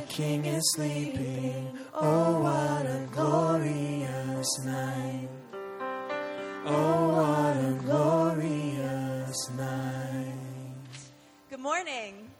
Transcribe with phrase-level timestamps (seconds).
[0.00, 1.78] the king is sleeping.
[1.92, 5.28] Oh, what a glorious night!
[6.64, 10.34] Oh, what a glorious night.
[11.50, 12.30] Good morning.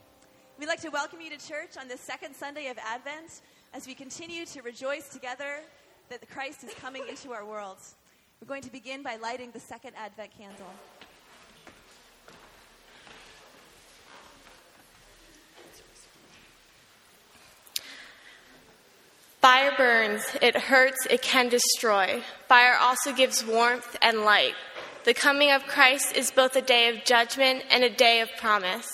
[0.59, 3.43] We'd like to welcome you to church on this second Sunday of Advent
[3.75, 5.61] as we continue to rejoice together
[6.09, 7.79] that Christ is coming into our world.
[8.41, 10.73] We're going to begin by lighting the second Advent candle.
[19.41, 22.23] Fire burns, it hurts, it can destroy.
[22.47, 24.55] Fire also gives warmth and light.
[25.05, 28.87] The coming of Christ is both a day of judgment and a day of promise.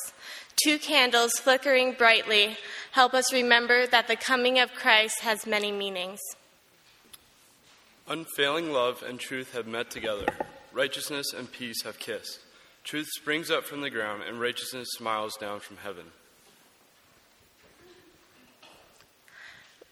[0.62, 2.56] Two candles flickering brightly
[2.92, 6.20] help us remember that the coming of Christ has many meanings.
[8.08, 10.26] Unfailing love and truth have met together.
[10.72, 12.38] Righteousness and peace have kissed.
[12.84, 16.04] Truth springs up from the ground, and righteousness smiles down from heaven.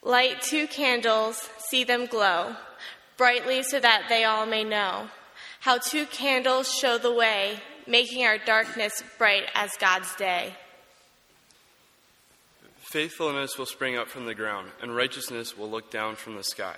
[0.04, 2.54] Light two candles, see them glow
[3.16, 5.08] brightly so that they all may know
[5.60, 10.54] how two candles show the way, making our darkness bright as God's day.
[12.76, 16.76] Faithfulness will spring up from the ground, and righteousness will look down from the sky.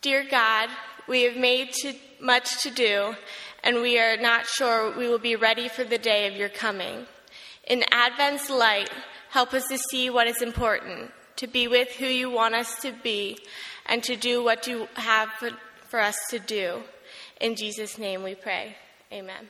[0.00, 0.68] Dear God,
[1.06, 3.14] we have made too much to do,
[3.62, 7.06] and we are not sure we will be ready for the day of your coming.
[7.68, 8.90] In Advent's light,
[9.32, 12.92] help us to see what is important, to be with who you want us to
[13.02, 13.38] be,
[13.86, 15.50] and to do what you have for,
[15.88, 16.82] for us to do.
[17.40, 18.76] In Jesus' name we pray.
[19.10, 19.48] Amen.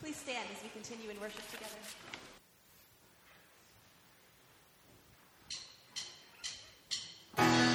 [0.00, 1.76] Please stand as we continue in worship together.
[7.38, 7.68] Angels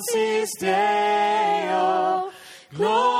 [0.00, 2.30] Deus Deo.
[2.74, 3.11] Glory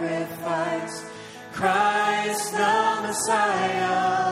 [0.00, 1.04] sacrifice.
[1.52, 4.29] Christ the Messiah,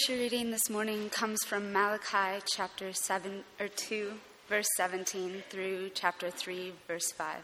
[0.00, 4.12] scripture reading this morning comes from Malachi chapter 7 or 2
[4.48, 7.36] verse 17 through chapter 3 verse 5.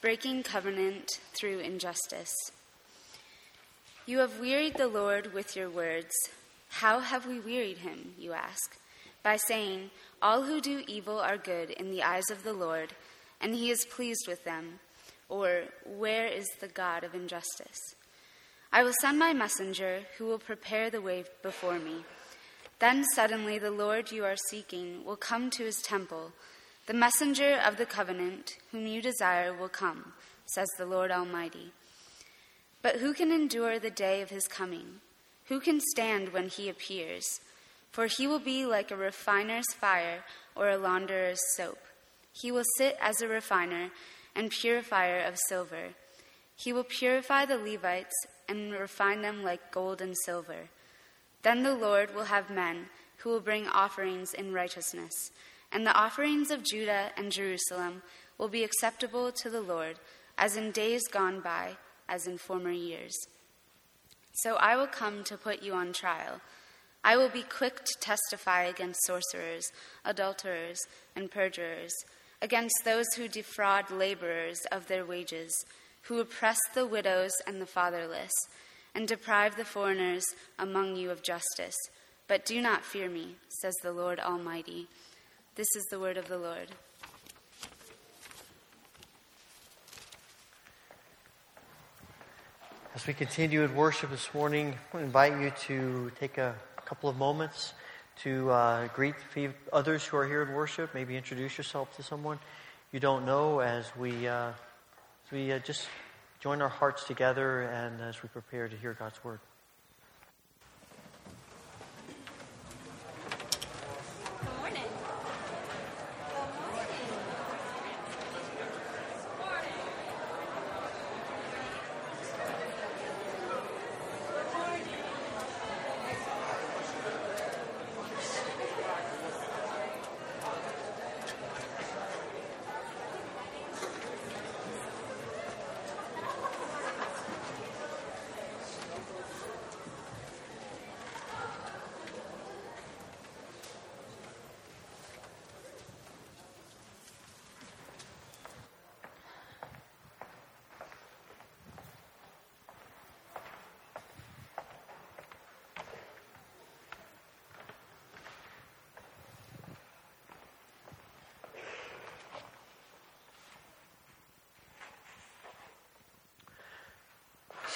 [0.00, 2.32] Breaking covenant through injustice.
[4.06, 6.12] You have wearied the Lord with your words.
[6.70, 8.76] How have we wearied him, you ask?
[9.22, 12.94] By saying, All who do evil are good in the eyes of the Lord,
[13.40, 14.80] and he is pleased with them.
[15.28, 17.94] Or, Where is the God of injustice?
[18.72, 22.04] I will send my messenger who will prepare the way before me.
[22.78, 26.32] Then suddenly the Lord you are seeking will come to his temple.
[26.86, 30.12] The messenger of the covenant whom you desire will come,
[30.46, 31.72] says the Lord Almighty.
[32.82, 35.00] But who can endure the day of his coming?
[35.46, 37.40] Who can stand when he appears?
[37.90, 41.78] For he will be like a refiner's fire or a launderer's soap.
[42.32, 43.90] He will sit as a refiner
[44.36, 45.94] and purifier of silver.
[46.54, 48.14] He will purify the Levites
[48.48, 50.70] and refine them like gold and silver.
[51.42, 52.86] Then the Lord will have men
[53.18, 55.30] who will bring offerings in righteousness,
[55.70, 58.02] and the offerings of Judah and Jerusalem
[58.38, 59.98] will be acceptable to the Lord,
[60.36, 61.76] as in days gone by,
[62.08, 63.14] as in former years.
[64.32, 66.40] So I will come to put you on trial.
[67.02, 69.72] I will be quick to testify against sorcerers,
[70.04, 70.78] adulterers,
[71.16, 71.92] and perjurers,
[72.40, 75.52] against those who defraud laborers of their wages,
[76.08, 78.32] who oppress the widows and the fatherless,
[78.94, 80.24] and deprive the foreigners
[80.58, 81.76] among you of justice.
[82.26, 84.88] But do not fear me, says the Lord Almighty.
[85.54, 86.68] This is the word of the Lord.
[92.94, 97.16] As we continue in worship this morning, I invite you to take a couple of
[97.16, 97.74] moments
[98.22, 99.14] to uh, greet
[99.72, 100.94] others who are here in worship.
[100.94, 102.38] Maybe introduce yourself to someone
[102.90, 104.52] you don't know as we, uh,
[105.30, 105.86] we uh, just
[106.40, 109.40] join our hearts together and as we prepare to hear God's word.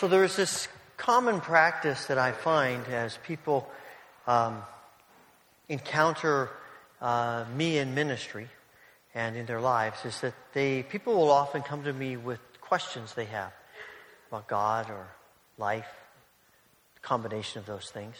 [0.03, 3.71] So there's this common practice that I find as people
[4.27, 4.61] um,
[5.69, 6.51] encounter
[7.01, 8.49] uh, me in ministry
[9.15, 13.15] and in their lives is that they people will often come to me with questions
[13.15, 13.53] they have
[14.29, 15.07] about God or
[15.57, 15.87] life,
[17.01, 18.17] combination of those things.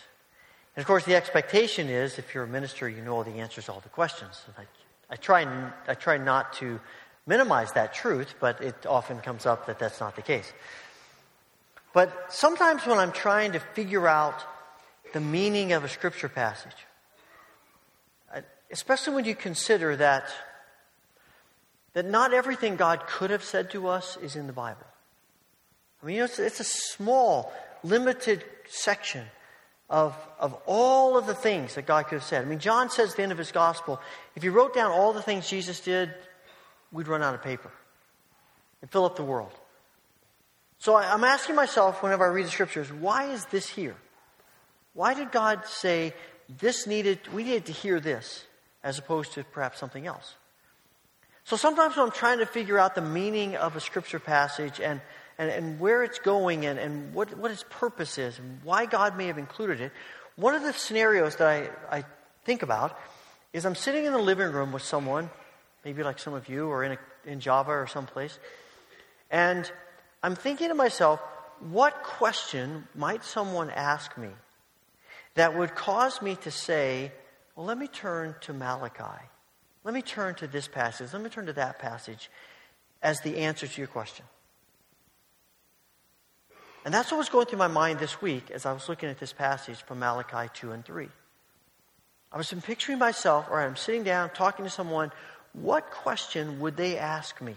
[0.77, 3.65] And of course, the expectation is if you're a minister, you know all the answers
[3.65, 4.41] to all the questions.
[4.57, 4.67] I,
[5.11, 6.79] I, try, I try not to
[7.27, 10.53] minimize that truth, but it often comes up that that's not the case.
[11.93, 14.43] But sometimes when I'm trying to figure out
[15.13, 16.73] the meaning of a scripture passage,
[18.71, 20.25] especially when you consider that,
[21.93, 24.87] that not everything God could have said to us is in the Bible.
[26.03, 27.53] I mean, you know, it's, it's a small,
[27.85, 29.25] limited section
[29.91, 32.43] of, of all of the things that God could have said.
[32.43, 34.01] I mean, John says at the end of his gospel,
[34.35, 36.13] if you wrote down all the things Jesus did,
[36.91, 37.71] we'd run out of paper
[38.81, 39.53] and fill up the world.
[40.83, 43.95] So I'm asking myself whenever I read the scriptures, why is this here?
[44.95, 46.13] Why did God say
[46.59, 48.45] this needed, we needed to hear this
[48.83, 50.35] as opposed to perhaps something else?
[51.45, 55.01] So sometimes when I'm trying to figure out the meaning of a scripture passage and,
[55.39, 59.17] and, and where it's going and, and what, what its purpose is and why God
[59.17, 59.93] may have included it,
[60.35, 62.05] one of the scenarios that I, I
[62.45, 62.99] think about
[63.53, 65.31] is I'm sitting in the living room with someone,
[65.85, 68.37] maybe like some of you or in, a, in Java or someplace,
[69.31, 69.71] and
[70.23, 71.21] I'm thinking to myself,
[71.61, 74.29] what question might someone ask me
[75.35, 77.13] that would cause me to say,
[77.57, 79.23] well, let me turn to Malachi.
[79.85, 81.13] Let me turn to this passage.
[81.13, 82.31] Let me turn to that passage
[83.03, 84.25] as the answer to your question.
[86.85, 89.19] And that's what was going through my mind this week as I was looking at
[89.19, 91.09] this passage from Malachi 2 and 3.
[92.33, 95.13] I was picturing myself, or I'm sitting down talking to someone,
[95.53, 97.55] what question would they ask me?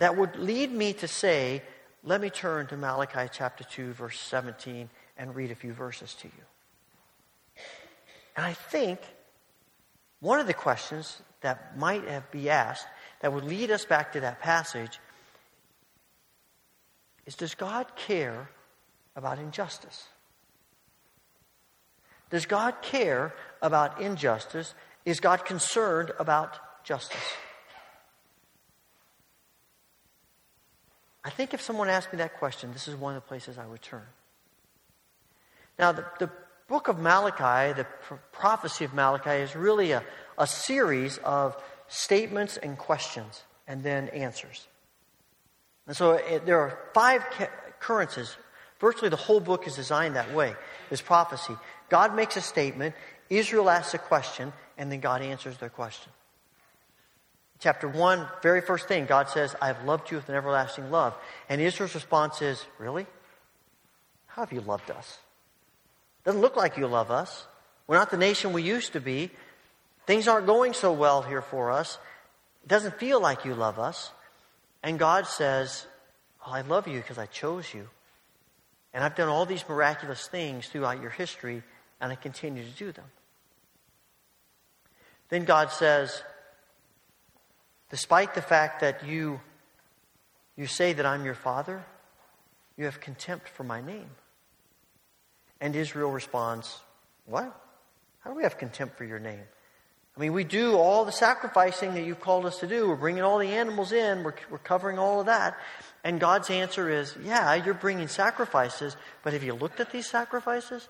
[0.00, 1.62] That would lead me to say,
[2.02, 6.26] let me turn to Malachi chapter 2, verse 17, and read a few verses to
[6.26, 7.62] you.
[8.34, 8.98] And I think
[10.20, 12.86] one of the questions that might have be asked
[13.20, 14.98] that would lead us back to that passage
[17.26, 18.48] is Does God care
[19.14, 20.08] about injustice?
[22.30, 24.72] Does God care about injustice?
[25.04, 27.18] Is God concerned about justice?
[31.30, 33.64] I think if someone asked me that question, this is one of the places I
[33.64, 34.02] would turn.
[35.78, 36.28] Now, the, the
[36.66, 37.86] book of Malachi, the
[38.32, 40.02] prophecy of Malachi, is really a,
[40.36, 44.66] a series of statements and questions and then answers.
[45.86, 47.22] And so it, there are five
[47.68, 48.36] occurrences.
[48.80, 50.56] Virtually the whole book is designed that way,
[50.88, 51.54] this prophecy.
[51.90, 52.96] God makes a statement,
[53.28, 56.10] Israel asks a question, and then God answers their question.
[57.60, 61.14] Chapter 1, very first thing, God says, I have loved you with an everlasting love.
[61.48, 63.06] And Israel's response is, Really?
[64.28, 65.18] How have you loved us?
[66.24, 67.46] Doesn't look like you love us.
[67.86, 69.30] We're not the nation we used to be.
[70.06, 71.98] Things aren't going so well here for us.
[72.62, 74.10] It doesn't feel like you love us.
[74.82, 75.86] And God says,
[76.46, 77.88] oh, I love you because I chose you.
[78.94, 81.62] And I've done all these miraculous things throughout your history,
[82.00, 83.04] and I continue to do them.
[85.28, 86.22] Then God says,
[87.90, 89.40] despite the fact that you,
[90.56, 91.84] you say that I'm your father,
[92.76, 94.10] you have contempt for my name.
[95.60, 96.80] And Israel responds,
[97.26, 97.54] What?
[98.20, 99.42] How do we have contempt for your name?
[100.16, 102.88] I mean, we do all the sacrificing that you've called us to do.
[102.88, 105.56] We're bringing all the animals in, we're, we're covering all of that.
[106.02, 110.88] And God's answer is, Yeah, you're bringing sacrifices, but have you looked at these sacrifices?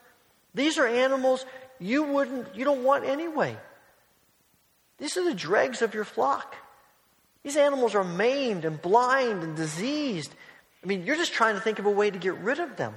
[0.54, 1.44] These are animals
[1.78, 3.56] you wouldn't, you don't want anyway.
[4.98, 6.56] These are the dregs of your flock.
[7.42, 10.34] These animals are maimed and blind and diseased.
[10.82, 12.94] I mean, you're just trying to think of a way to get rid of them.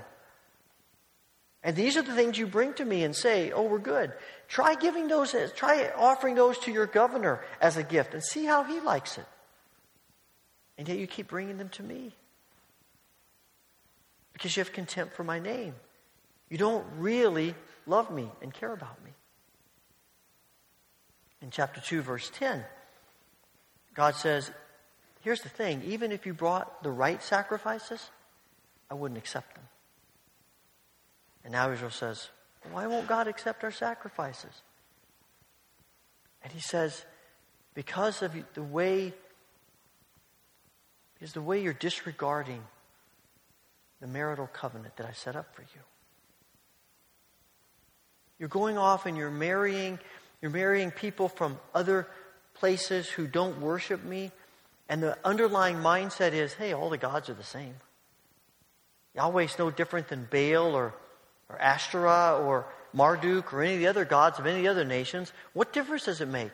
[1.63, 4.11] And these are the things you bring to me and say, oh, we're good.
[4.49, 8.63] Try giving those, try offering those to your governor as a gift and see how
[8.63, 9.25] he likes it.
[10.77, 12.11] And yet you keep bringing them to me.
[14.33, 15.73] Because you have contempt for my name.
[16.49, 19.11] You don't really love me and care about me.
[21.41, 22.63] In chapter 2, verse 10,
[23.93, 24.51] God says,
[25.21, 28.09] Here's the thing even if you brought the right sacrifices,
[28.89, 29.63] I wouldn't accept them.
[31.43, 32.29] And now Israel says,
[32.71, 34.61] Why won't God accept our sacrifices?
[36.43, 37.05] And he says,
[37.73, 39.13] Because of the way,
[41.21, 42.61] is the way you're disregarding
[44.01, 45.81] the marital covenant that I set up for you.
[48.37, 49.99] You're going off and you're marrying,
[50.41, 52.07] you're marrying people from other
[52.53, 54.31] places who don't worship me.
[54.89, 57.75] And the underlying mindset is, hey, all the gods are the same.
[59.15, 60.93] Yahweh's no different than Baal or
[61.53, 64.85] or Ashtoreth or Marduk or any of the other gods of any of the other
[64.85, 66.51] nations, what difference does it make?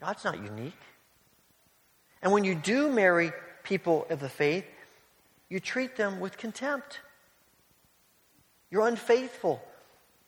[0.00, 0.74] God's not unique.
[2.22, 4.64] And when you do marry people of the faith,
[5.48, 7.00] you treat them with contempt.
[8.70, 9.62] You're unfaithful.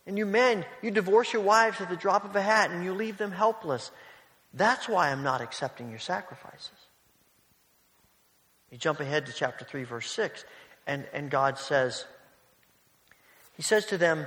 [0.09, 2.94] And you men, you divorce your wives at the drop of a hat and you
[2.94, 3.90] leave them helpless.
[4.55, 6.71] That's why I'm not accepting your sacrifices.
[8.73, 10.47] You jump ahead to chapter 3, verse 6,
[10.87, 12.07] and, and God says,
[13.53, 14.25] he says to them,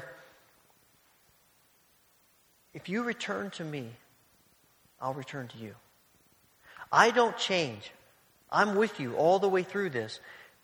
[2.76, 3.90] If you return to me,
[5.02, 5.74] I'll return to you.
[6.92, 7.92] I don't change.
[8.52, 10.20] I'm with you all the way through this,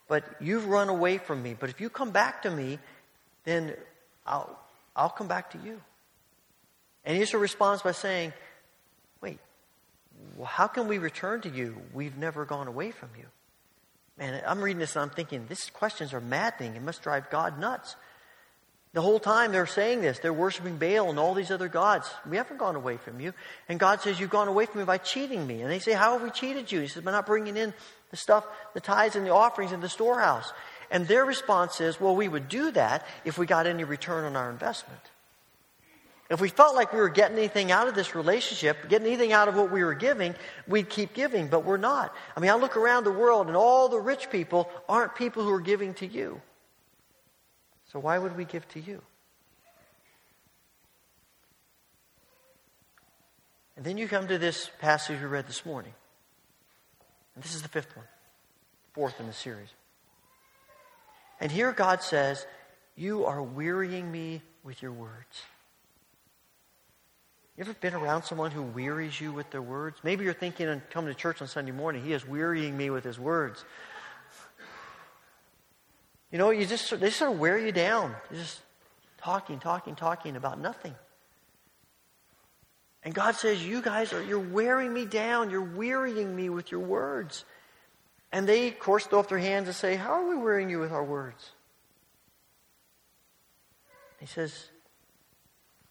[0.07, 1.55] but you've run away from me.
[1.59, 2.77] But if you come back to me,
[3.45, 3.73] then
[4.23, 4.59] I'll,
[4.97, 5.79] I'll come back to you.
[7.05, 8.33] And Israel responds by saying,
[9.21, 9.39] Wait,
[10.43, 11.77] how can we return to you?
[11.93, 13.25] We've never gone away from you.
[14.17, 16.75] Man, I'm reading this and I'm thinking, these questions are maddening.
[16.75, 17.95] It must drive God nuts.
[18.93, 22.09] The whole time they're saying this, they're worshiping Baal and all these other gods.
[22.27, 23.33] We haven't gone away from you.
[23.69, 25.61] And God says, You've gone away from me by cheating me.
[25.61, 26.79] And they say, How have we cheated you?
[26.79, 27.75] He says, By not bringing in
[28.09, 30.51] the stuff, the tithes and the offerings in the storehouse.
[30.89, 34.35] And their response is, Well, we would do that if we got any return on
[34.35, 35.01] our investment.
[36.29, 39.47] If we felt like we were getting anything out of this relationship, getting anything out
[39.47, 40.35] of what we were giving,
[40.67, 42.13] we'd keep giving, but we're not.
[42.35, 45.53] I mean, I look around the world and all the rich people aren't people who
[45.53, 46.41] are giving to you.
[47.93, 49.01] So why would we give to you?
[53.77, 55.93] And then you come to this passage we read this morning.
[57.35, 58.07] And this is the fifth one,
[58.93, 59.69] fourth in the series.
[61.39, 62.45] And here God says,
[62.95, 65.43] You are wearying me with your words.
[67.57, 69.99] You ever been around someone who wearies you with their words?
[70.03, 73.03] Maybe you're thinking and coming to church on Sunday morning, he is wearying me with
[73.03, 73.65] his words.
[76.31, 78.13] You know, you just they sort of wear you down.
[78.29, 78.59] You're just
[79.17, 80.93] talking, talking, talking about nothing.
[83.03, 86.81] And God says, You guys are you're wearing me down, you're wearying me with your
[86.81, 87.45] words.
[88.31, 90.79] And they, of course, throw up their hands and say, How are we wearying you
[90.79, 91.51] with our words?
[94.19, 94.65] He says,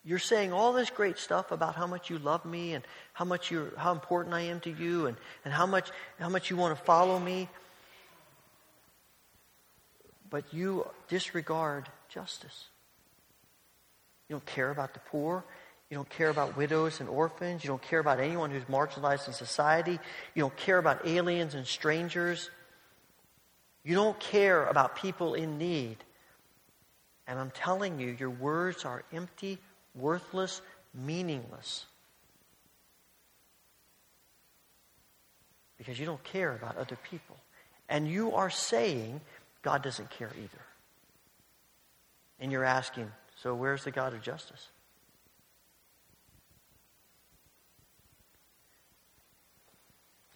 [0.04, 3.50] You're saying all this great stuff about how much you love me and how much
[3.50, 6.76] you how important I am to you and, and how much how much you want
[6.76, 7.48] to follow me.
[10.28, 12.66] But you disregard justice.
[14.28, 15.44] You don't care about the poor.
[15.90, 17.62] You don't care about widows and orphans.
[17.62, 19.98] You don't care about anyone who's marginalized in society.
[20.34, 22.50] You don't care about aliens and strangers.
[23.84, 25.98] You don't care about people in need.
[27.28, 29.58] And I'm telling you, your words are empty,
[29.94, 30.60] worthless,
[30.92, 31.86] meaningless.
[35.78, 37.36] Because you don't care about other people.
[37.88, 39.20] And you are saying
[39.62, 40.62] God doesn't care either.
[42.40, 44.68] And you're asking, so where's the God of justice?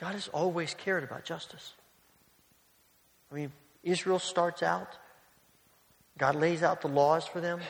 [0.01, 1.75] God has always cared about justice.
[3.31, 3.53] I mean,
[3.85, 4.89] Israel starts out,
[6.19, 7.61] God lays out the laws for them.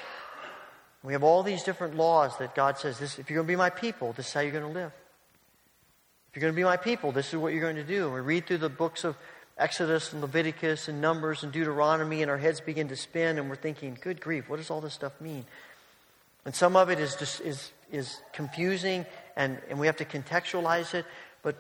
[1.03, 3.57] We have all these different laws that God says, this, if you're going to be
[3.57, 4.93] my people, this is how you're going to live.
[6.31, 8.07] If you're going to be my people, this is what you're going to do.
[8.07, 9.17] And we read through the books of
[9.59, 13.57] Exodus and Leviticus and Numbers and Deuteronomy, and our heads begin to spin, and we're
[13.57, 15.45] thinking, good grief, what does all this stuff mean?
[16.45, 19.05] And some of it is, just, is, is confusing,
[19.37, 21.05] and, and we have to contextualize it.
[21.43, 21.57] But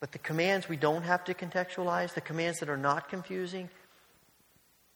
[0.00, 3.68] but the commands we don't have to contextualize, the commands that are not confusing,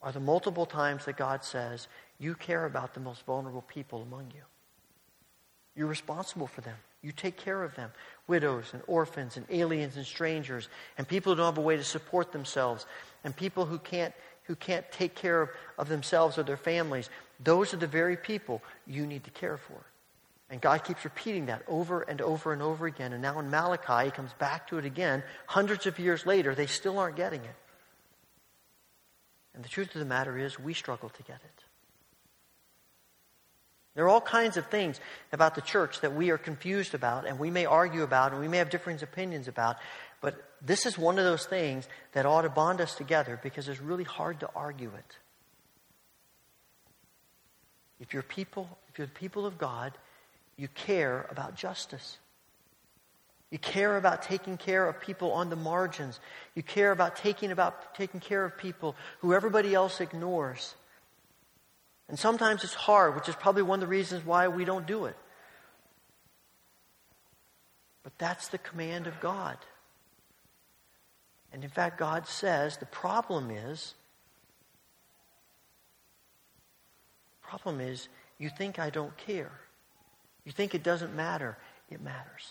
[0.01, 1.89] are the multiple times that God says,
[2.19, 4.43] You care about the most vulnerable people among you.
[5.75, 6.77] You're responsible for them.
[7.03, 7.91] You take care of them
[8.29, 11.85] widows and orphans and aliens and strangers and people who don't have a way to
[11.85, 12.87] support themselves
[13.25, 17.11] and people who can't, who can't take care of, of themselves or their families.
[17.41, 19.83] Those are the very people you need to care for.
[20.53, 23.15] And God keeps repeating that over and over and over again.
[23.15, 25.23] And now in Malachi, he comes back to it again.
[25.47, 27.55] Hundreds of years later, they still aren't getting it.
[29.55, 31.65] And the truth of the matter is, we struggle to get it.
[33.95, 35.01] There are all kinds of things
[35.33, 38.49] about the church that we are confused about, and we may argue about, and we
[38.49, 39.77] may have different opinions about.
[40.21, 43.81] But this is one of those things that ought to bond us together because it's
[43.81, 45.17] really hard to argue it.
[48.01, 49.97] If you're people, if you're the people of God,
[50.63, 52.19] you care about justice.
[53.51, 56.21] You care about taking care of people on the margins.
[56.55, 60.77] You care about taking about taking care of people who everybody else ignores.
[62.09, 65.07] And sometimes it's hard, which is probably one of the reasons why we don't do
[65.07, 65.17] it.
[68.05, 69.59] But that's the command of God.
[71.53, 73.95] And in fact, God says the problem is
[77.41, 79.51] the problem is you think I don't care.
[80.45, 81.57] You think it doesn't matter.
[81.91, 82.51] It matters.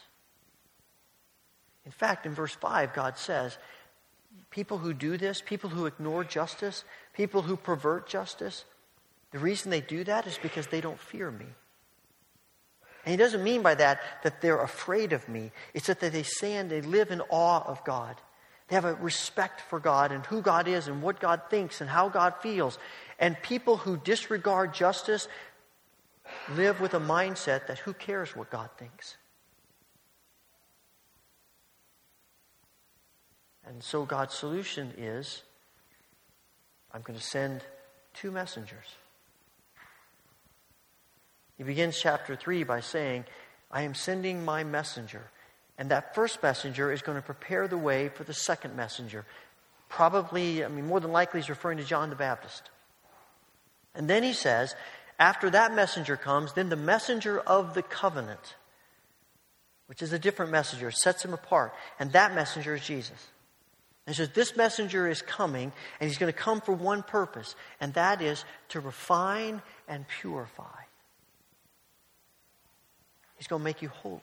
[1.86, 3.58] In fact, in verse 5, God says,
[4.49, 8.65] people who do this, people who ignore justice, people who pervert justice,
[9.32, 11.47] the reason they do that is because they don't fear me.
[13.04, 15.51] And he doesn't mean by that that they're afraid of me.
[15.73, 18.17] It's that they stand, they live in awe of God.
[18.67, 21.89] They have a respect for God and who God is and what God thinks and
[21.89, 22.77] how God feels.
[23.19, 25.27] And people who disregard justice,
[26.56, 29.17] live with a mindset that who cares what God thinks?
[33.65, 35.44] And so God's solution is
[36.94, 37.63] I'm going to send
[38.13, 38.86] two messengers.
[41.58, 43.25] He begins chapter 3 by saying,
[43.71, 45.29] I am sending my messenger.
[45.77, 49.25] And that first messenger is going to prepare the way for the second messenger.
[49.88, 52.69] Probably, I mean, more than likely, he's referring to John the Baptist.
[53.96, 54.75] And then he says,
[55.22, 58.56] after that messenger comes, then the messenger of the covenant,
[59.86, 61.76] which is a different messenger, sets him apart.
[62.00, 63.28] And that messenger is Jesus.
[64.08, 67.94] And says, This messenger is coming, and he's going to come for one purpose, and
[67.94, 70.65] that is to refine and purify.
[73.38, 74.22] He's going to make you holy.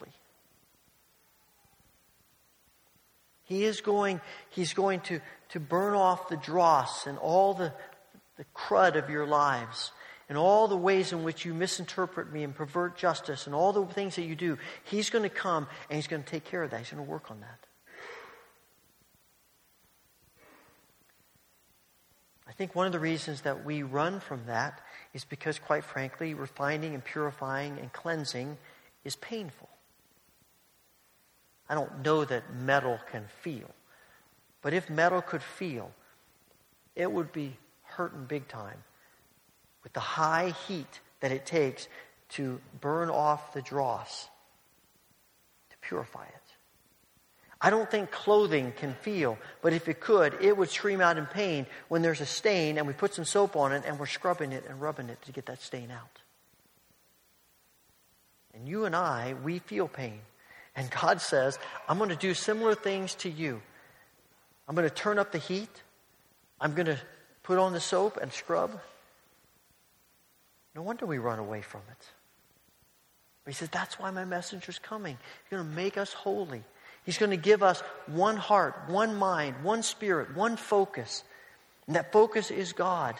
[3.44, 4.20] He is going,
[4.50, 5.20] he's going to,
[5.50, 7.72] to burn off the dross and all the,
[8.36, 9.92] the crud of your lives
[10.28, 13.84] and all the ways in which you misinterpret me and pervert justice and all the
[13.86, 16.70] things that you do, He's going to come and He's going to take care of
[16.70, 16.78] that.
[16.80, 17.58] He's going to work on that.
[22.46, 24.80] I think one of the reasons that we run from that
[25.14, 28.58] is because, quite frankly, refining and purifying and cleansing
[29.04, 29.68] is painful.
[31.68, 33.70] I don't know that metal can feel,
[34.60, 35.92] but if metal could feel,
[36.96, 38.82] it would be hurting big time
[39.82, 41.88] with the high heat that it takes
[42.30, 44.28] to burn off the dross,
[45.70, 46.34] to purify it.
[47.60, 51.26] I don't think clothing can feel, but if it could, it would scream out in
[51.26, 54.52] pain when there's a stain and we put some soap on it and we're scrubbing
[54.52, 56.20] it and rubbing it to get that stain out.
[58.54, 60.20] And you and I, we feel pain.
[60.76, 61.58] And God says,
[61.88, 63.60] I'm going to do similar things to you.
[64.68, 65.82] I'm going to turn up the heat.
[66.60, 66.98] I'm going to
[67.42, 68.80] put on the soap and scrub.
[70.78, 72.06] No wonder we run away from it.
[73.44, 75.18] But he says, That's why my messenger's coming.
[75.42, 76.62] He's going to make us holy.
[77.04, 81.24] He's going to give us one heart, one mind, one spirit, one focus.
[81.88, 83.16] And that focus is God.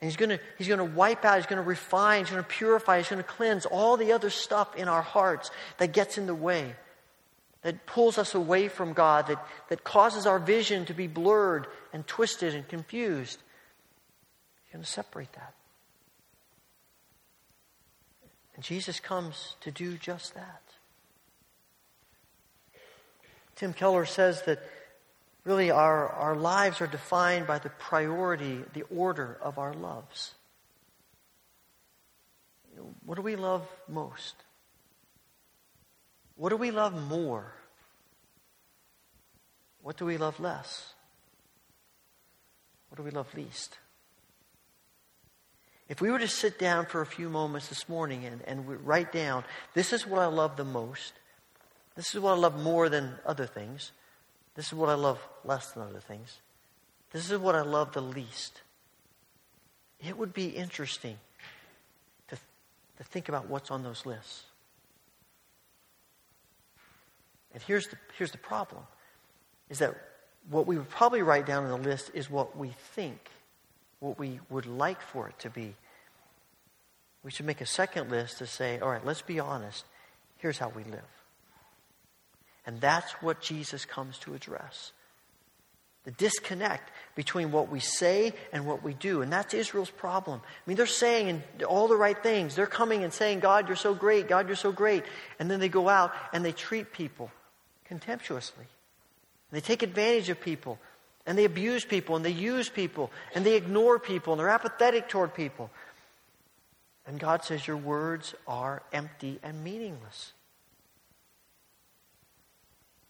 [0.00, 2.44] And he's going, to, he's going to wipe out, he's going to refine, he's going
[2.44, 6.18] to purify, he's going to cleanse all the other stuff in our hearts that gets
[6.18, 6.76] in the way,
[7.62, 12.06] that pulls us away from God, that, that causes our vision to be blurred and
[12.06, 13.42] twisted and confused.
[14.64, 15.54] He's going to separate that.
[18.51, 20.62] And Jesus comes to do just that.
[23.56, 24.60] Tim Keller says that
[25.44, 30.34] really our, our lives are defined by the priority, the order of our loves.
[33.04, 34.34] What do we love most?
[36.36, 37.52] What do we love more?
[39.82, 40.94] What do we love less?
[42.88, 43.78] What do we love least?
[45.92, 49.12] If we were to sit down for a few moments this morning and, and write
[49.12, 51.12] down, this is what I love the most,
[51.96, 53.92] this is what I love more than other things.
[54.54, 56.38] This is what I love less than other things.
[57.10, 58.62] This is what I love the least.
[60.00, 61.18] It would be interesting
[62.28, 62.36] to,
[62.96, 64.44] to think about what's on those lists.
[67.52, 68.80] And here's the, here's the problem
[69.68, 69.94] is that
[70.48, 73.28] what we would probably write down on the list is what we think,
[74.00, 75.74] what we would like for it to be.
[77.24, 79.84] We should make a second list to say, all right, let's be honest.
[80.38, 81.00] Here's how we live.
[82.66, 84.92] And that's what Jesus comes to address.
[86.04, 89.22] The disconnect between what we say and what we do.
[89.22, 90.40] And that's Israel's problem.
[90.44, 92.56] I mean, they're saying all the right things.
[92.56, 94.26] They're coming and saying, God, you're so great.
[94.26, 95.04] God, you're so great.
[95.38, 97.30] And then they go out and they treat people
[97.84, 98.64] contemptuously.
[99.52, 100.80] They take advantage of people.
[101.24, 102.16] And they abuse people.
[102.16, 103.12] And they use people.
[103.36, 104.32] And they ignore people.
[104.32, 105.70] And they're apathetic toward people.
[107.06, 110.32] And God says, Your words are empty and meaningless.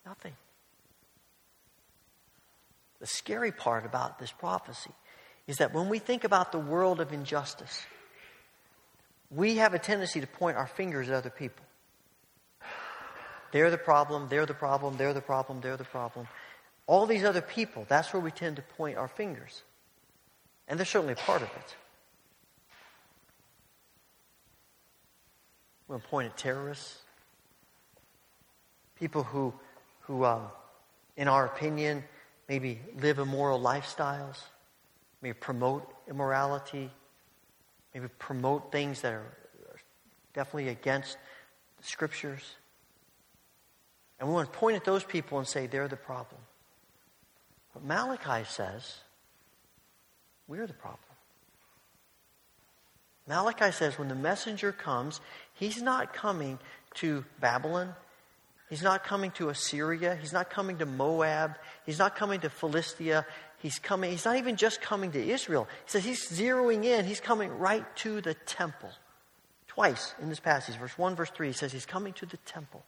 [0.06, 0.34] Nothing.
[3.00, 4.92] The scary part about this prophecy
[5.46, 7.84] is that when we think about the world of injustice,
[9.30, 11.64] we have a tendency to point our fingers at other people.
[13.50, 16.26] They're the problem, they're the problem, they're the problem, they're the problem.
[16.86, 19.62] All these other people, that's where we tend to point our fingers.
[20.68, 21.76] And they're certainly a part of it.
[25.92, 26.96] To point at terrorists,
[28.98, 29.52] people who
[30.00, 30.46] who, um,
[31.18, 32.02] in our opinion,
[32.48, 34.38] maybe live immoral lifestyles,
[35.20, 36.90] maybe promote immorality,
[37.92, 39.36] maybe promote things that are
[40.32, 41.18] definitely against
[41.76, 42.56] the scriptures.
[44.18, 46.40] And we want to point at those people and say they're the problem.
[47.74, 48.96] But Malachi says
[50.48, 51.00] we're the problem.
[53.28, 55.20] Malachi says when the messenger comes,
[55.54, 56.58] he's not coming
[56.96, 57.94] to Babylon.
[58.68, 60.16] He's not coming to Assyria.
[60.20, 61.56] He's not coming to Moab.
[61.84, 63.26] He's not coming to Philistia.
[63.62, 65.68] He's coming, he's not even just coming to Israel.
[65.84, 68.90] He says he's zeroing in, he's coming right to the temple.
[69.68, 72.82] Twice in this passage, verse 1, verse 3, he says he's coming to the temple.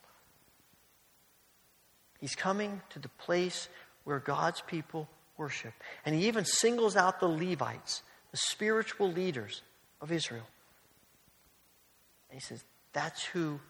[2.21, 3.69] He's coming to the place
[4.03, 5.73] where God's people worship.
[6.05, 8.03] And he even singles out the Levites,
[8.33, 9.62] the spiritual leaders
[10.01, 10.47] of Israel.
[12.35, 13.61] He says, that's who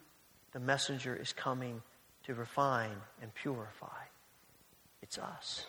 [0.53, 1.83] the messenger is coming
[2.25, 3.89] to refine and purify.
[5.03, 5.67] It's us.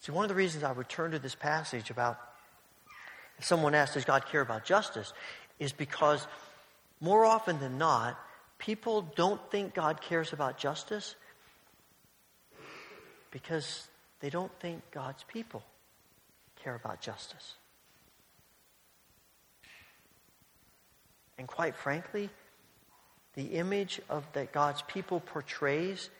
[0.00, 2.18] See, one of the reasons I would turn to this passage about
[3.38, 5.12] if someone asks, Does God care about justice?
[5.58, 6.26] is because
[7.00, 8.18] more often than not,
[8.58, 11.16] people don't think God cares about justice
[13.30, 13.88] because
[14.20, 15.62] they don't think God's people
[16.62, 17.54] care about justice.
[21.40, 22.28] And quite frankly,
[23.34, 26.10] the image of that God's people portrays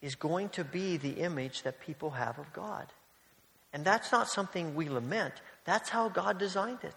[0.00, 2.86] is going to be the image that people have of God.
[3.74, 5.34] And that's not something we lament.
[5.66, 6.94] That's how God designed it.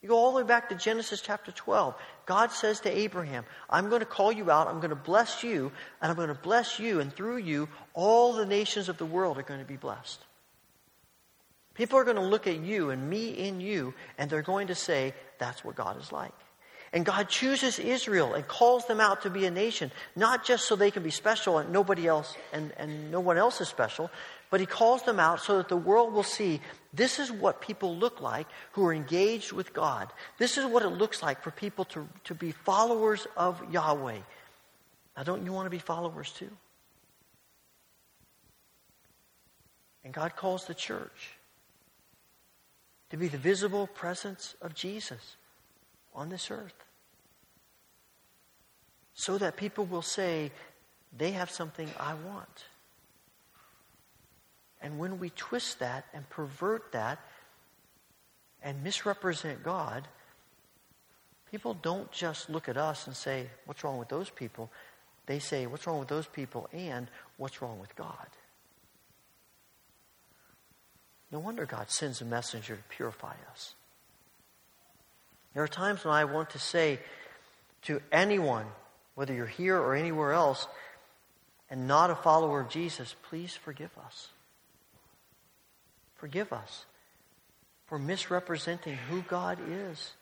[0.00, 1.96] You go all the way back to Genesis chapter 12.
[2.24, 5.72] God says to Abraham, I'm going to call you out, I'm going to bless you,
[6.00, 9.38] and I'm going to bless you, and through you, all the nations of the world
[9.38, 10.20] are going to be blessed.
[11.74, 14.76] People are going to look at you and me in you, and they're going to
[14.76, 16.32] say, That's what God is like.
[16.94, 20.76] And God chooses Israel and calls them out to be a nation, not just so
[20.76, 24.12] they can be special and nobody else and, and no one else is special,
[24.48, 26.60] but He calls them out so that the world will see
[26.92, 30.12] this is what people look like who are engaged with God.
[30.38, 34.20] This is what it looks like for people to, to be followers of Yahweh.
[35.16, 36.50] Now, don't you want to be followers too?
[40.04, 41.32] And God calls the church
[43.10, 45.34] to be the visible presence of Jesus
[46.14, 46.83] on this earth.
[49.14, 50.50] So that people will say,
[51.16, 52.64] they have something I want.
[54.82, 57.18] And when we twist that and pervert that
[58.62, 60.06] and misrepresent God,
[61.50, 64.70] people don't just look at us and say, What's wrong with those people?
[65.26, 66.68] They say, What's wrong with those people?
[66.72, 68.26] and What's wrong with God?
[71.30, 73.74] No wonder God sends a messenger to purify us.
[75.54, 76.98] There are times when I want to say
[77.82, 78.66] to anyone,
[79.14, 80.66] whether you're here or anywhere else,
[81.70, 84.28] and not a follower of Jesus, please forgive us.
[86.16, 86.86] Forgive us
[87.86, 90.12] for misrepresenting who God is.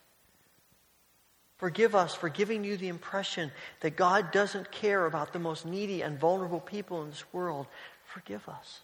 [1.58, 6.02] Forgive us for giving you the impression that God doesn't care about the most needy
[6.02, 7.66] and vulnerable people in this world.
[8.04, 8.80] Forgive us.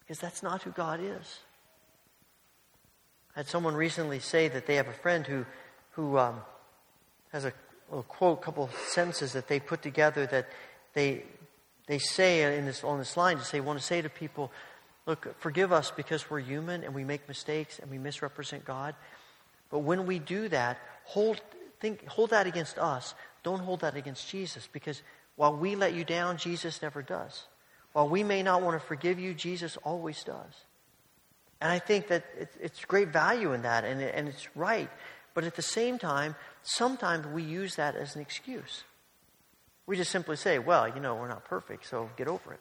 [0.00, 1.38] Because that's not who God is.
[3.36, 5.46] I had someone recently say that they have a friend who,
[5.92, 6.40] who um,
[7.30, 7.52] has a
[7.92, 10.48] little quote, a couple sentences that they put together that
[10.94, 11.22] they,
[11.86, 14.50] they say in this, on this line, just they want to say to people,
[15.06, 18.94] look, forgive us because we're human and we make mistakes and we misrepresent God.
[19.70, 21.42] But when we do that, hold,
[21.80, 23.14] think, hold that against us.
[23.42, 25.02] Don't hold that against Jesus because
[25.36, 27.44] while we let you down, Jesus never does.
[27.92, 30.64] While we may not want to forgive you, Jesus always does.
[31.60, 32.24] And I think that
[32.60, 34.90] it's great value in that, and, and it's right.
[35.34, 38.84] But at the same time, sometimes we use that as an excuse.
[39.86, 42.60] We just simply say, well, you know, we're not perfect, so get over it.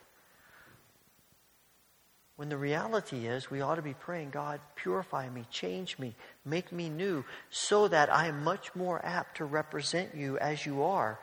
[2.37, 6.71] When the reality is, we ought to be praying, God, purify me, change me, make
[6.71, 11.19] me new, so that I am much more apt to represent you as you are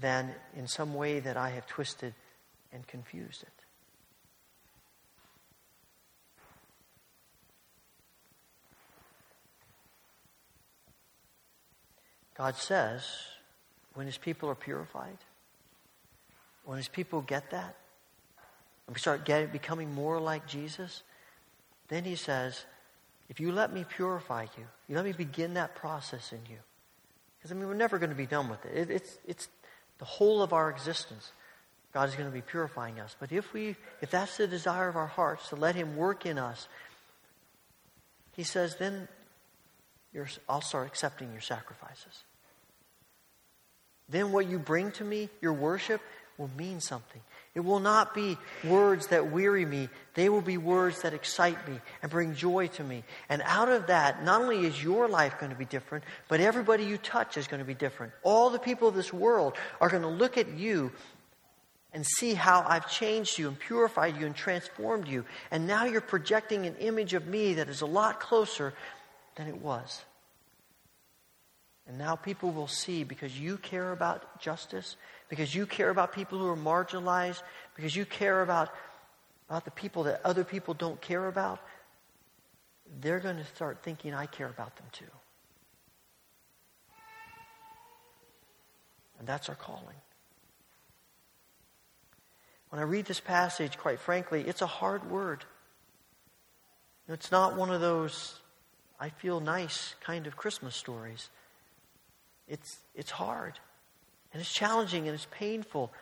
[0.00, 2.14] than in some way that I have twisted
[2.72, 3.55] and confused it.
[12.36, 13.02] God says,
[13.94, 15.16] when his people are purified,
[16.64, 17.76] when his people get that,
[18.86, 21.02] and we start getting, becoming more like Jesus,
[21.88, 22.64] then he says,
[23.28, 26.58] if you let me purify you, you let me begin that process in you.
[27.38, 28.76] Because, I mean, we're never going to be done with it.
[28.76, 28.90] it.
[28.90, 29.48] It's, it's
[29.98, 31.32] the whole of our existence.
[31.92, 33.16] God is going to be purifying us.
[33.18, 36.38] But if we, if that's the desire of our hearts, to let him work in
[36.38, 36.68] us,
[38.32, 39.08] he says, then
[40.48, 42.24] I'll start accepting your sacrifices.
[44.08, 46.00] Then what you bring to me, your worship,
[46.38, 47.20] will mean something.
[47.54, 49.88] It will not be words that weary me.
[50.14, 53.04] They will be words that excite me and bring joy to me.
[53.30, 56.84] And out of that, not only is your life going to be different, but everybody
[56.84, 58.12] you touch is going to be different.
[58.22, 60.92] All the people of this world are going to look at you
[61.94, 65.24] and see how I've changed you and purified you and transformed you.
[65.50, 68.74] And now you're projecting an image of me that is a lot closer
[69.36, 70.04] than it was.
[71.86, 74.96] And now people will see because you care about justice,
[75.28, 77.42] because you care about people who are marginalized,
[77.76, 78.70] because you care about,
[79.48, 81.60] about the people that other people don't care about,
[83.00, 85.04] they're going to start thinking, I care about them too.
[89.18, 89.96] And that's our calling.
[92.70, 95.44] When I read this passage, quite frankly, it's a hard word.
[97.08, 98.40] It's not one of those
[98.98, 101.28] I feel nice kind of Christmas stories.
[102.48, 103.58] It's, it's hard.
[104.32, 105.92] And it's challenging and it's painful.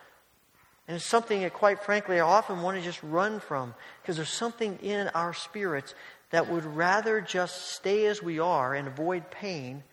[0.87, 4.29] And it's something that, quite frankly, I often want to just run from because there's
[4.29, 5.95] something in our spirits
[6.29, 9.83] that would rather just stay as we are and avoid pain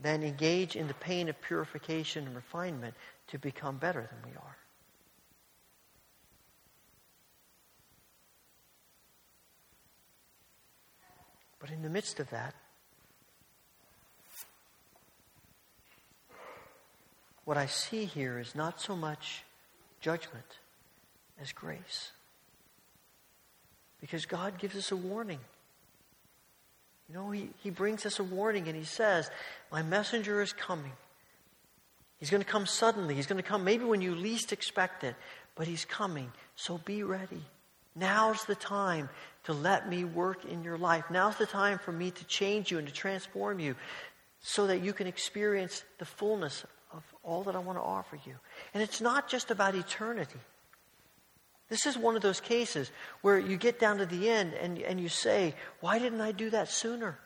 [0.00, 2.94] than engage in the pain of purification and refinement
[3.28, 4.56] to become better than we are.
[11.62, 12.56] But in the midst of that,
[17.44, 19.44] what I see here is not so much
[20.00, 20.58] judgment
[21.40, 22.10] as grace.
[24.00, 25.38] Because God gives us a warning.
[27.08, 29.30] You know, he, he brings us a warning and he says,
[29.70, 30.92] My messenger is coming.
[32.18, 33.14] He's going to come suddenly.
[33.14, 35.14] He's going to come maybe when you least expect it,
[35.54, 36.32] but he's coming.
[36.56, 37.42] So be ready.
[37.94, 39.08] Now's the time
[39.44, 41.04] to let me work in your life.
[41.10, 43.74] Now's the time for me to change you and to transform you
[44.40, 48.34] so that you can experience the fullness of all that I want to offer you.
[48.74, 50.38] And it's not just about eternity.
[51.68, 52.90] This is one of those cases
[53.22, 56.50] where you get down to the end and, and you say, Why didn't I do
[56.50, 57.18] that sooner?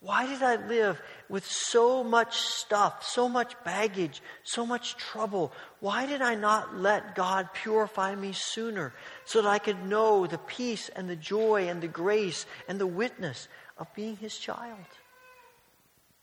[0.00, 5.52] Why did I live with so much stuff, so much baggage, so much trouble?
[5.80, 8.92] Why did I not let God purify me sooner
[9.24, 12.86] so that I could know the peace and the joy and the grace and the
[12.86, 14.78] witness of being His child?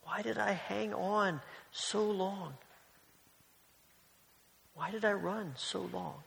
[0.03, 2.53] Why did I hang on so long?
[4.75, 6.23] Why did I run so long?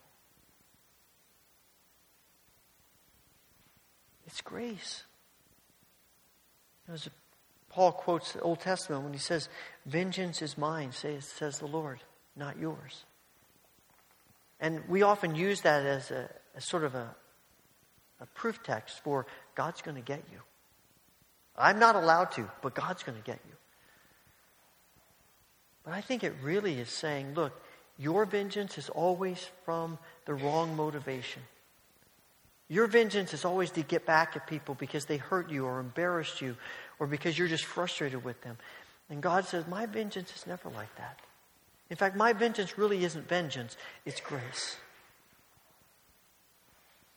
[4.26, 5.04] It's grace.
[6.92, 7.08] As
[7.76, 9.50] Paul quotes the Old Testament when he says,
[9.84, 11.98] Vengeance is mine, says the Lord,
[12.34, 13.04] not yours.
[14.58, 17.14] And we often use that as a as sort of a,
[18.18, 20.38] a proof text for God's going to get you.
[21.54, 23.54] I'm not allowed to, but God's going to get you.
[25.84, 27.60] But I think it really is saying, look,
[27.98, 31.42] your vengeance is always from the wrong motivation.
[32.68, 36.40] Your vengeance is always to get back at people because they hurt you or embarrassed
[36.40, 36.56] you
[36.98, 38.56] or because you're just frustrated with them.
[39.08, 41.18] And God says, My vengeance is never like that.
[41.88, 44.76] In fact, my vengeance really isn't vengeance, it's grace.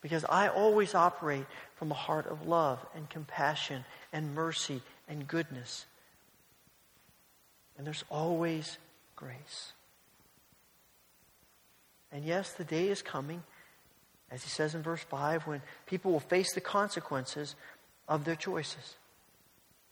[0.02, 5.86] Because I always operate from a heart of love and compassion and mercy and goodness.
[7.78, 8.78] And there's always
[9.16, 9.74] grace.
[12.12, 13.44] And yes, the day is coming
[14.32, 17.56] as he says in verse 5, when people will face the consequences
[18.08, 18.96] of their choices.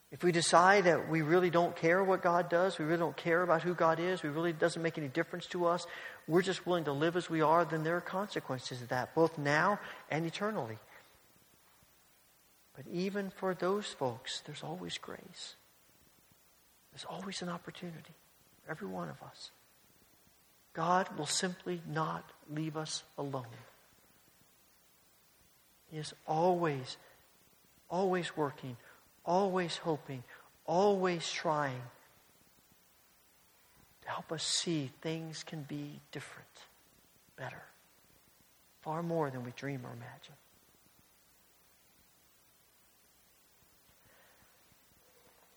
[0.09, 3.41] If we decide that we really don't care what God does, we really don't care
[3.41, 5.85] about who God is, we really doesn't make any difference to us,
[6.27, 9.37] we're just willing to live as we are, then there are consequences of that, both
[9.37, 9.79] now
[10.09, 10.77] and eternally.
[12.75, 15.55] But even for those folks, there's always grace.
[16.91, 18.13] There's always an opportunity,
[18.63, 19.51] for every one of us.
[20.73, 23.45] God will simply not leave us alone.
[25.91, 26.97] He is always,
[27.89, 28.77] always working,
[29.27, 30.23] always hoping,
[30.65, 31.81] always trying
[34.01, 36.47] to help us see things can be different,
[37.37, 37.61] better,
[38.81, 40.33] far more than we dream or imagine.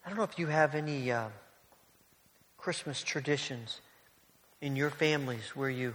[0.05, 1.29] I don't know if you have any uh,
[2.59, 3.81] Christmas traditions
[4.61, 5.95] in your families where you,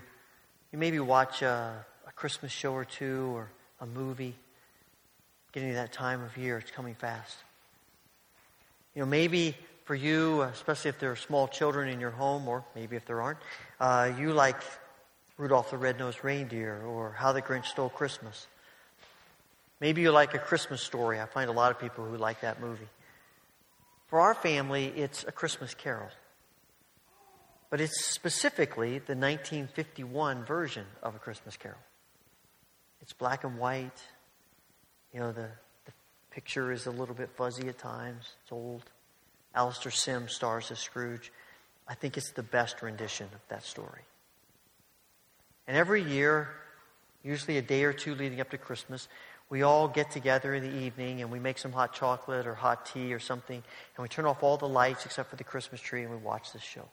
[0.72, 3.50] you maybe watch a, a Christmas show or two or
[3.82, 4.36] a movie.
[5.52, 7.36] Getting to that time of year, it's coming fast.
[8.96, 12.64] You know, maybe for you, especially if there are small children in your home, or
[12.76, 13.40] maybe if there aren't,
[13.80, 14.56] uh, you like
[15.38, 18.48] Rudolph the Red-Nosed Reindeer or How the Grinch Stole Christmas.
[19.82, 21.20] Maybe you like A Christmas Story.
[21.20, 22.88] I find a lot of people who like that movie.
[24.08, 26.10] For our family, it's A Christmas Carol.
[27.70, 31.78] But it's specifically the 1951 version of A Christmas Carol.
[33.02, 34.02] It's black and white.
[35.14, 35.50] You know, the, the
[36.36, 38.34] picture is a little bit fuzzy at times.
[38.44, 38.84] It's old.
[39.56, 41.32] Alastair Sim stars as Scrooge.
[41.88, 44.02] I think it's the best rendition of that story.
[45.66, 46.50] And every year,
[47.24, 49.08] usually a day or two leading up to Christmas,
[49.50, 52.86] we all get together in the evening and we make some hot chocolate or hot
[52.86, 53.64] tea or something,
[53.96, 56.52] and we turn off all the lights except for the Christmas tree and we watch
[56.52, 56.90] this show.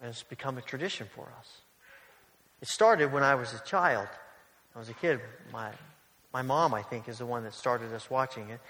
[0.00, 1.60] And it's become a tradition for us.
[2.60, 4.08] It started when I was a child.
[4.74, 5.20] I was a kid.
[5.52, 5.70] My,
[6.34, 8.60] my mom, I think, is the one that started us watching it.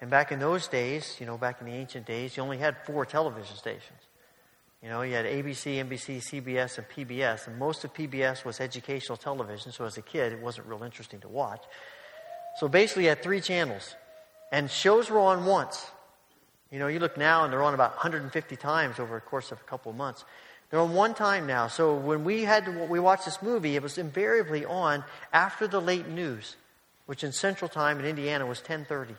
[0.00, 2.76] And back in those days, you know, back in the ancient days, you only had
[2.84, 3.98] four television stations.
[4.82, 7.46] You know, you had ABC, NBC, CBS, and PBS.
[7.46, 11.20] And most of PBS was educational television, so as a kid, it wasn't real interesting
[11.20, 11.62] to watch.
[12.58, 13.96] So basically, you had three channels.
[14.52, 15.90] And shows were on once.
[16.70, 19.60] You know, you look now and they're on about 150 times over the course of
[19.60, 20.24] a couple of months.
[20.70, 21.68] They're on one time now.
[21.68, 25.80] So when we had to, we watched this movie, it was invariably on after the
[25.80, 26.56] late news,
[27.06, 29.16] which in Central Time in Indiana was 10:30.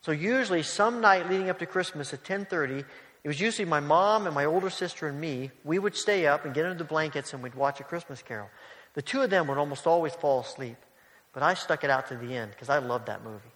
[0.00, 2.84] So usually some night leading up to Christmas at 10:30,
[3.22, 5.50] it was usually my mom and my older sister and me.
[5.64, 8.50] We would stay up and get under the blankets and we'd watch a Christmas Carol.
[8.92, 10.76] The two of them would almost always fall asleep,
[11.32, 13.52] but I stuck it out to the end because I loved that movie.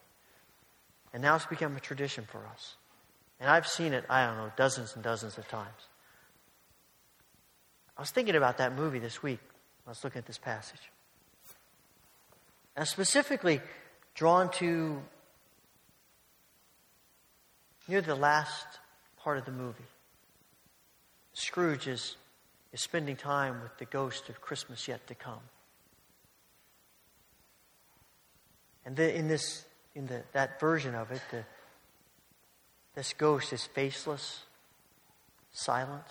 [1.13, 2.77] And now it's become a tradition for us.
[3.41, 5.89] And I've seen it, I don't know, dozens and dozens of times.
[7.97, 9.41] I was thinking about that movie this week.
[9.87, 10.91] I was looking at this passage.
[12.79, 13.61] And specifically,
[14.15, 15.03] drawn to
[17.89, 18.67] near the last
[19.17, 19.83] part of the movie.
[21.33, 22.15] Scrooge is,
[22.73, 25.41] is spending time with the ghost of Christmas yet to come.
[28.87, 29.65] And the, in this,
[29.97, 31.45] in the, that version of it, the,
[32.95, 34.43] this ghost is faceless,
[35.51, 36.07] silent,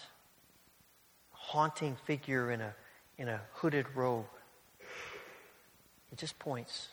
[1.32, 2.76] haunting figure in a,
[3.18, 4.26] in a hooded robe.
[6.10, 6.90] He just points.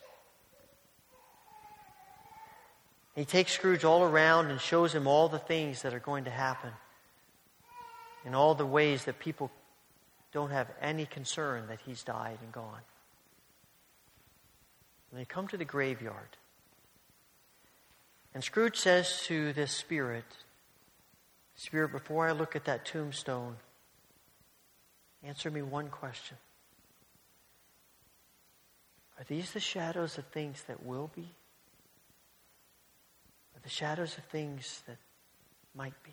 [3.15, 6.31] He takes Scrooge all around and shows him all the things that are going to
[6.31, 6.71] happen
[8.25, 9.51] in all the ways that people
[10.33, 12.81] don't have any concern that he's died and gone.
[15.11, 16.37] And they come to the graveyard.
[18.35, 20.25] And Scrooge says to this spirit,
[21.55, 23.57] Spirit, before I look at that tombstone,
[25.23, 26.37] answer me one question.
[29.25, 31.31] Are these the shadows of things that will be?
[33.55, 34.99] Or the shadows of things that
[35.75, 36.13] might be?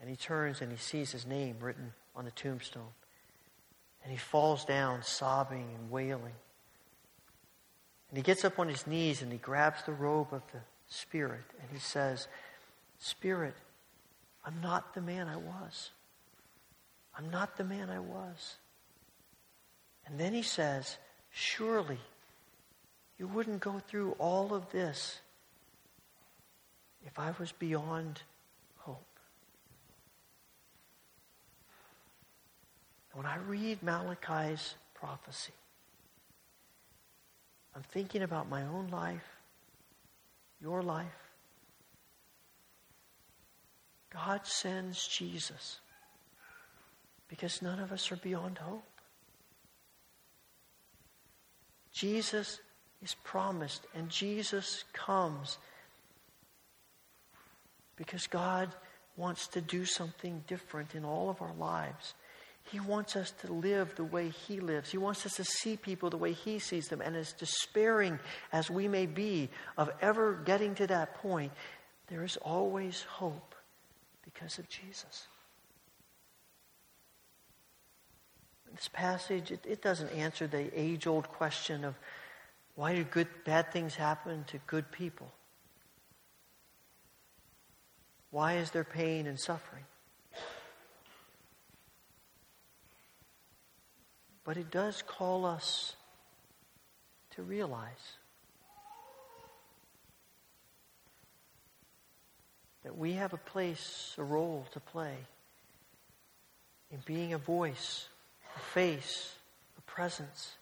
[0.00, 2.90] And he turns and he sees his name written on the tombstone.
[4.02, 6.34] And he falls down, sobbing and wailing.
[8.08, 11.44] And he gets up on his knees and he grabs the robe of the Spirit
[11.60, 12.26] and he says,
[12.98, 13.54] Spirit,
[14.44, 15.90] I'm not the man I was.
[17.16, 18.56] I'm not the man I was.
[20.06, 20.98] And then he says,
[21.30, 21.98] Surely
[23.18, 25.20] you wouldn't go through all of this
[27.04, 28.22] if I was beyond
[28.78, 29.04] hope.
[33.12, 35.52] When I read Malachi's prophecy,
[37.74, 39.36] I'm thinking about my own life,
[40.60, 41.06] your life.
[44.10, 45.80] God sends Jesus
[47.28, 48.95] because none of us are beyond hope.
[51.96, 52.60] Jesus
[53.02, 55.56] is promised, and Jesus comes
[57.96, 58.68] because God
[59.16, 62.12] wants to do something different in all of our lives.
[62.64, 64.90] He wants us to live the way He lives.
[64.90, 67.00] He wants us to see people the way He sees them.
[67.00, 68.18] And as despairing
[68.52, 71.52] as we may be of ever getting to that point,
[72.08, 73.54] there is always hope
[74.22, 75.28] because of Jesus.
[78.76, 81.94] This passage, it, it doesn't answer the age old question of
[82.74, 85.32] why do good, bad things happen to good people?
[88.30, 89.84] Why is there pain and suffering?
[94.44, 95.96] But it does call us
[97.30, 98.18] to realize
[102.84, 105.16] that we have a place, a role to play
[106.90, 108.08] in being a voice,
[108.56, 109.34] a face,
[109.78, 110.56] a presence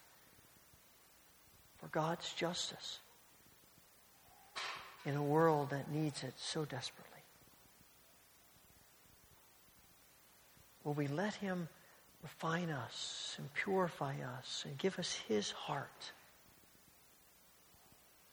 [1.79, 2.99] for God's justice
[5.07, 7.11] in a world that needs it so desperately.
[10.83, 11.69] Will we let Him?
[12.25, 16.13] refine us and purify us and give us His heart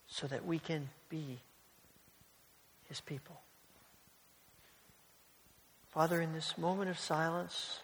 [0.08, 1.40] so that we can be
[2.88, 3.42] His people.
[5.90, 7.82] Father, in this moment of silence,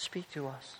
[0.00, 0.76] speak to us.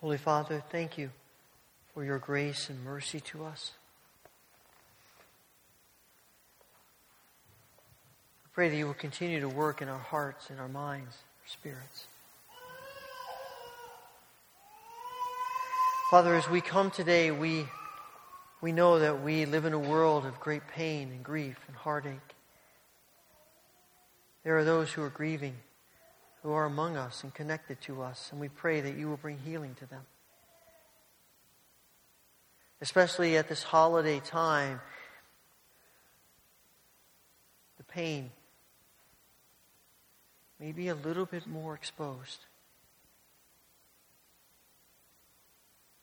[0.00, 1.10] Holy Father, thank you
[1.92, 3.72] for your grace and mercy to us.
[8.44, 11.48] I pray that you will continue to work in our hearts, in our minds, our
[11.48, 12.06] spirits.
[16.12, 17.66] Father, as we come today, we,
[18.60, 22.36] we know that we live in a world of great pain and grief and heartache.
[24.44, 25.54] There are those who are grieving
[26.42, 29.38] who are among us and connected to us, and we pray that you will bring
[29.38, 30.02] healing to them.
[32.80, 34.80] Especially at this holiday time,
[37.76, 38.30] the pain
[40.60, 42.38] may be a little bit more exposed.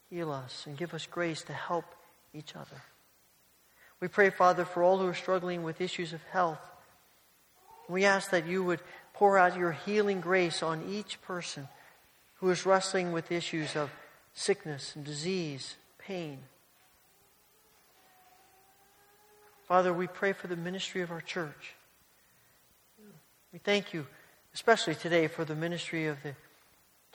[0.10, 1.86] Heal us and give us grace to help
[2.34, 2.82] each other.
[4.02, 6.60] We pray, Father, for all who are struggling with issues of health.
[7.88, 8.82] We ask that you would
[9.16, 11.68] pour out your healing grace on each person
[12.36, 13.90] who is wrestling with issues of
[14.34, 16.38] sickness and disease, pain.
[19.68, 21.76] Father, we pray for the ministry of our church.
[23.54, 24.06] We thank you,
[24.54, 26.36] especially today, for the ministry of the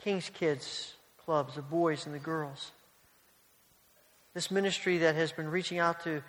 [0.03, 2.71] King's Kids clubs, the boys and the girls.
[4.33, 6.23] This ministry that has been reaching out to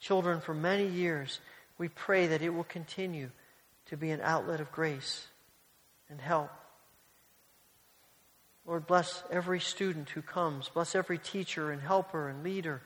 [0.00, 1.38] children for many years,
[1.78, 3.30] we pray that it will continue
[3.92, 5.26] to be an outlet of grace
[6.08, 6.48] and help.
[8.64, 10.70] Lord, bless every student who comes.
[10.70, 12.80] Bless every teacher and helper and leader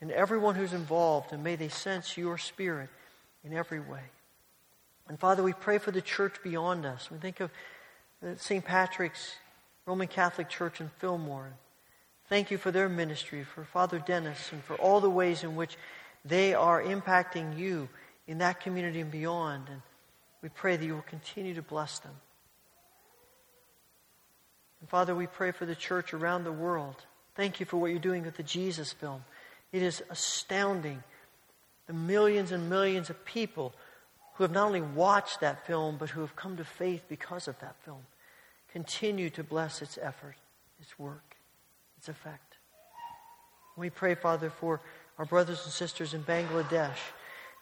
[0.00, 2.90] and everyone who's involved, and may they sense your spirit
[3.42, 4.04] in every way.
[5.08, 7.10] And Father, we pray for the church beyond us.
[7.10, 7.50] We think of
[8.24, 8.64] uh, St.
[8.64, 9.34] Patrick's
[9.84, 11.54] Roman Catholic Church in Fillmore.
[12.28, 15.76] Thank you for their ministry, for Father Dennis, and for all the ways in which
[16.24, 17.88] they are impacting you
[18.28, 19.64] in that community and beyond.
[19.68, 19.82] And
[20.42, 22.14] we pray that you will continue to bless them.
[24.80, 26.96] And Father, we pray for the church around the world.
[27.34, 29.24] Thank you for what you're doing with the Jesus film.
[29.72, 31.02] It is astounding
[31.86, 33.74] the millions and millions of people
[34.34, 37.58] who have not only watched that film, but who have come to faith because of
[37.60, 38.02] that film.
[38.72, 40.36] Continue to bless its effort,
[40.80, 41.36] its work,
[41.96, 42.56] its effect.
[43.76, 44.80] We pray, Father, for
[45.18, 46.98] our brothers and sisters in Bangladesh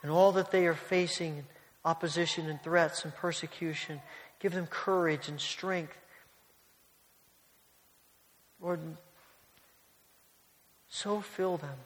[0.02, 1.44] and all that they are facing
[1.84, 4.00] opposition and threats and persecution.
[4.40, 5.96] Give them courage and strength.
[8.60, 8.80] Lord,
[10.88, 11.78] so fill them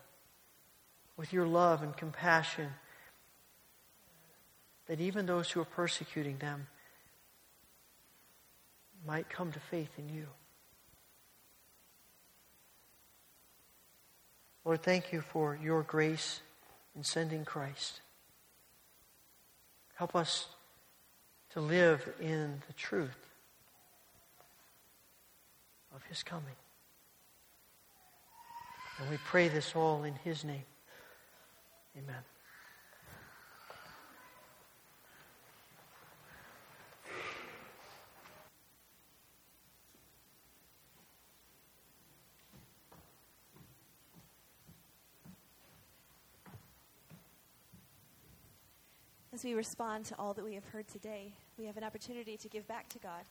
[1.17, 2.69] with your love and compassion
[4.87, 6.67] that even those who are persecuting them
[9.07, 10.27] might come to faith in you.
[14.65, 16.41] Lord, thank you for your grace
[16.95, 18.01] in sending Christ.
[19.99, 20.47] Help us
[21.51, 23.19] to live in the truth
[25.93, 26.55] of his coming.
[29.01, 30.63] And we pray this all in his name.
[31.97, 32.23] Amen.
[49.39, 52.49] As we respond to all that we have heard today, we have an opportunity to
[52.49, 53.23] give back to God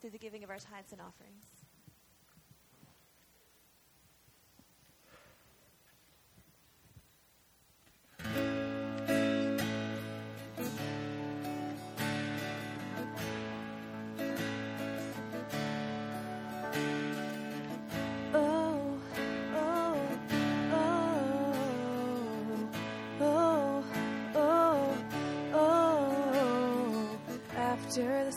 [0.00, 1.61] through the giving of our tithes and offerings.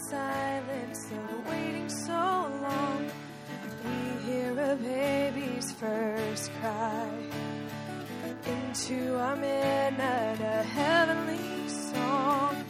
[0.10, 2.14] Silence of waiting so
[2.62, 3.10] long,
[3.84, 7.10] we hear a baby's first cry.
[8.46, 12.64] Into our midnight, a heavenly song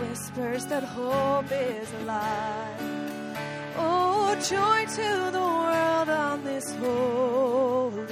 [0.00, 3.36] whispers that hope is alive.
[3.78, 8.04] Oh, joy to the world on this holy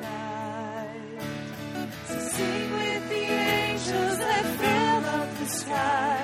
[0.00, 1.22] night.
[2.06, 6.23] So sing with the angels that fill up the sky.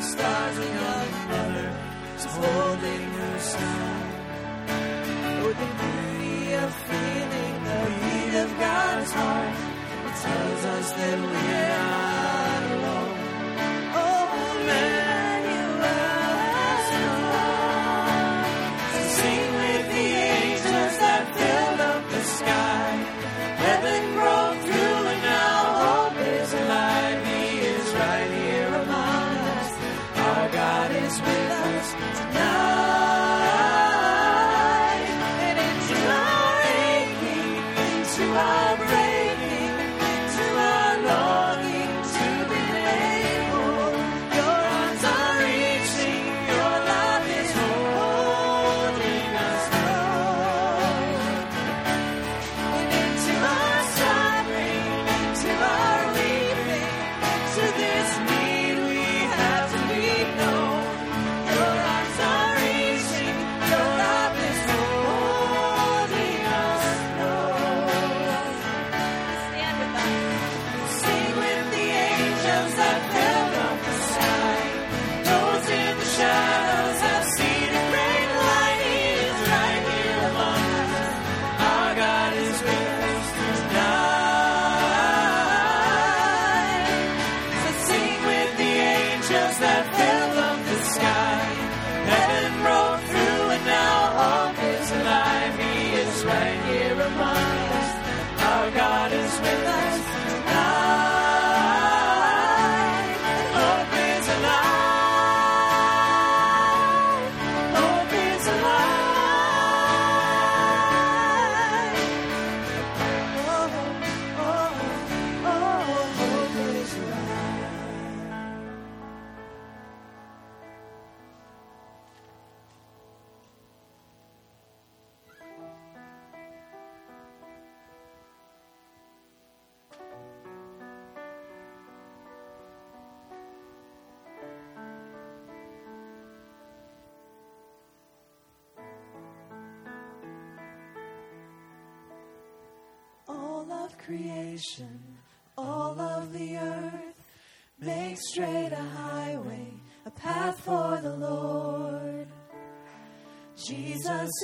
[10.21, 12.00] tells us that we're not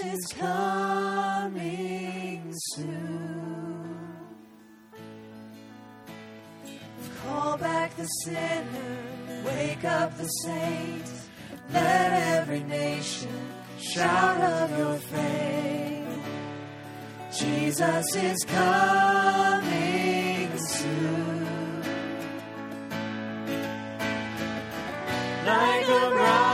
[0.03, 1.73] is coming
[2.73, 3.97] soon.
[7.23, 8.97] Call back the sinner,
[9.45, 11.11] wake up the saint,
[11.71, 13.29] let every nation
[13.79, 16.21] shout of your fame.
[17.37, 19.37] Jesus is coming
[20.57, 21.47] soon.
[25.45, 26.46] Like a bride.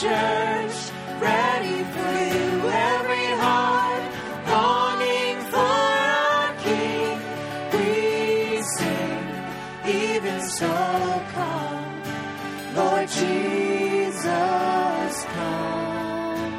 [0.00, 0.76] church,
[1.20, 4.04] ready for you, every heart
[4.48, 5.74] longing for
[6.16, 7.18] our King.
[7.74, 9.26] We sing,
[10.02, 10.72] even so
[11.34, 12.02] come,
[12.76, 14.24] Lord Jesus,
[15.34, 16.52] come.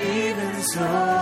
[0.00, 1.21] Even so.